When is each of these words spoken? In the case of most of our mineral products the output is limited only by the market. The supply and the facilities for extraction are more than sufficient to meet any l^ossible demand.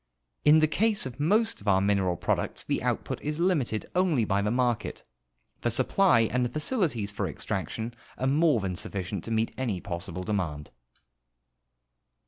In 0.43 0.61
the 0.61 0.67
case 0.67 1.05
of 1.05 1.19
most 1.19 1.61
of 1.61 1.67
our 1.67 1.79
mineral 1.79 2.15
products 2.15 2.63
the 2.63 2.81
output 2.81 3.21
is 3.21 3.39
limited 3.39 3.85
only 3.93 4.25
by 4.25 4.41
the 4.41 4.49
market. 4.49 5.03
The 5.61 5.69
supply 5.69 6.21
and 6.21 6.43
the 6.43 6.49
facilities 6.49 7.11
for 7.11 7.27
extraction 7.27 7.93
are 8.17 8.25
more 8.25 8.59
than 8.61 8.75
sufficient 8.75 9.23
to 9.25 9.29
meet 9.31 9.53
any 9.59 9.79
l^ossible 9.79 10.25
demand. 10.25 10.71